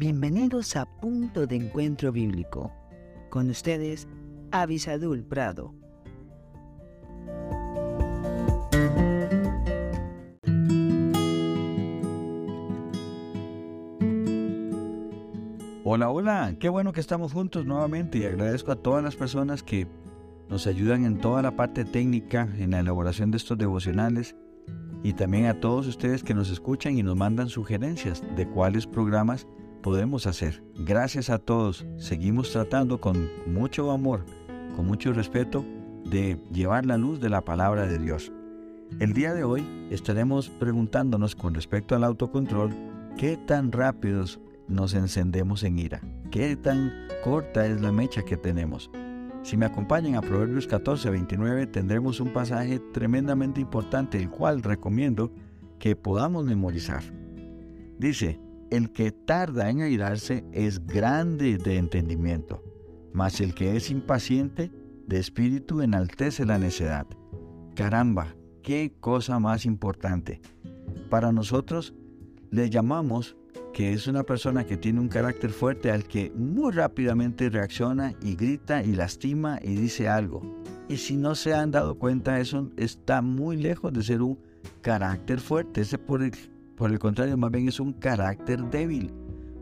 [0.00, 2.72] Bienvenidos a Punto de Encuentro Bíblico.
[3.28, 4.08] Con ustedes,
[4.50, 5.74] Avisadul Prado.
[15.84, 19.86] Hola, hola, qué bueno que estamos juntos nuevamente y agradezco a todas las personas que
[20.48, 24.34] nos ayudan en toda la parte técnica, en la elaboración de estos devocionales
[25.02, 29.46] y también a todos ustedes que nos escuchan y nos mandan sugerencias de cuáles programas
[29.80, 30.62] podemos hacer.
[30.78, 31.86] Gracias a todos.
[31.96, 34.24] Seguimos tratando con mucho amor,
[34.76, 35.64] con mucho respeto,
[36.04, 38.32] de llevar la luz de la palabra de Dios.
[38.98, 42.70] El día de hoy estaremos preguntándonos con respecto al autocontrol,
[43.16, 46.00] ¿qué tan rápidos nos encendemos en ira?
[46.30, 48.90] ¿Qué tan corta es la mecha que tenemos?
[49.42, 55.32] Si me acompañan a Proverbios 14, 29, tendremos un pasaje tremendamente importante, el cual recomiendo
[55.78, 57.02] que podamos memorizar.
[57.98, 58.38] Dice,
[58.70, 62.62] el que tarda en airarse es grande de entendimiento,
[63.12, 64.70] mas el que es impaciente
[65.06, 67.06] de espíritu enaltece la necedad.
[67.74, 70.40] Caramba, qué cosa más importante.
[71.08, 71.94] Para nosotros
[72.50, 73.36] le llamamos
[73.72, 78.34] que es una persona que tiene un carácter fuerte al que muy rápidamente reacciona y
[78.34, 80.42] grita y lastima y dice algo.
[80.88, 84.38] Y si no se han dado cuenta, eso está muy lejos de ser un
[84.80, 85.82] carácter fuerte.
[85.82, 86.32] Ese por el
[86.80, 89.12] por el contrario, más bien es un carácter débil.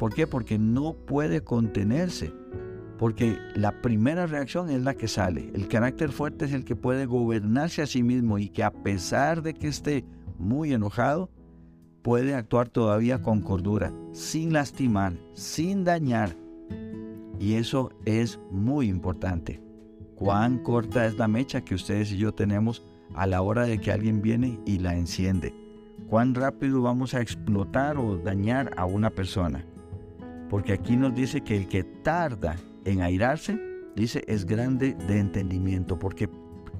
[0.00, 0.26] ¿Por qué?
[0.26, 2.32] Porque no puede contenerse.
[2.98, 5.48] Porque la primera reacción es la que sale.
[5.54, 9.42] El carácter fuerte es el que puede gobernarse a sí mismo y que a pesar
[9.42, 10.04] de que esté
[10.40, 11.30] muy enojado,
[12.02, 16.34] puede actuar todavía con cordura, sin lastimar, sin dañar.
[17.38, 19.62] Y eso es muy importante.
[20.16, 23.92] Cuán corta es la mecha que ustedes y yo tenemos a la hora de que
[23.92, 25.63] alguien viene y la enciende
[26.08, 29.64] cuán rápido vamos a explotar o dañar a una persona.
[30.48, 33.60] Porque aquí nos dice que el que tarda en airarse,
[33.96, 36.28] dice, es grande de entendimiento, porque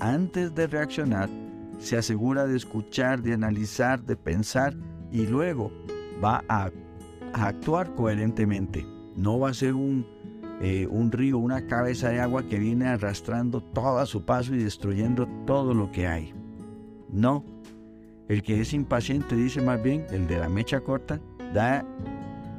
[0.01, 1.29] antes de reaccionar,
[1.79, 4.75] se asegura de escuchar, de analizar, de pensar
[5.11, 5.73] y luego
[6.23, 6.71] va a,
[7.33, 8.87] actuar coherentemente.
[9.17, 10.07] No va a ser un,
[10.61, 14.63] eh, un río, una cabeza de agua que viene arrastrando todo a su paso y
[14.63, 16.33] destruyendo todo lo que hay.
[17.11, 17.45] No,
[18.29, 21.21] el que es impaciente dice más bien, el de la mecha corta,
[21.53, 21.85] da,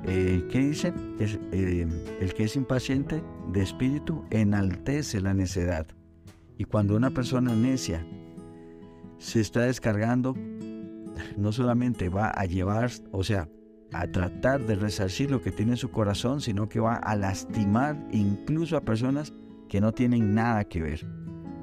[0.04, 0.94] eh, ¿qué dice?
[1.20, 1.88] Eh,
[2.20, 5.88] el que es impaciente de espíritu enaltece la necedad.
[6.58, 8.06] Y cuando una persona necia
[9.18, 10.36] se está descargando,
[11.38, 13.50] no solamente va a llevar, o sea,
[13.92, 18.08] a tratar de resarcir lo que tiene en su corazón, sino que va a lastimar
[18.12, 19.34] incluso a personas
[19.70, 21.08] que no tienen nada que ver.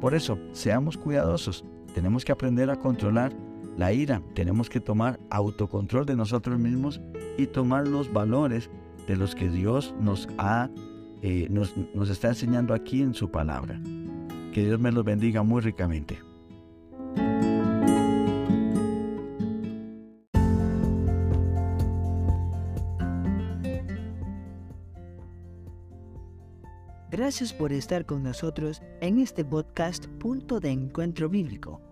[0.00, 1.64] Por eso, seamos cuidadosos.
[1.94, 3.32] Tenemos que aprender a controlar
[3.76, 4.22] la ira.
[4.34, 7.00] Tenemos que tomar autocontrol de nosotros mismos
[7.38, 8.70] y tomar los valores
[9.06, 10.70] de los que Dios nos ha
[11.24, 13.80] eh, nos, nos está enseñando aquí en su palabra.
[14.52, 16.18] Que Dios me los bendiga muy ricamente.
[27.12, 31.91] Gracias por estar con nosotros en este podcast Punto de Encuentro Bíblico.